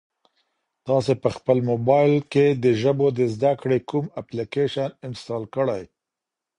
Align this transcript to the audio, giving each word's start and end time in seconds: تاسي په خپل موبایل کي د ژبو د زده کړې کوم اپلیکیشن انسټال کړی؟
تاسي 0.87 1.13
په 1.23 1.29
خپل 1.35 1.57
موبایل 1.71 2.13
کي 2.33 2.45
د 2.63 2.65
ژبو 2.81 3.07
د 3.17 3.19
زده 3.33 3.51
کړې 3.61 3.79
کوم 3.89 4.05
اپلیکیشن 4.21 4.89
انسټال 5.07 5.43
کړی؟ 5.55 5.83